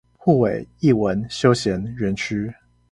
[0.17, 2.51] 滬尾藝文休閒園區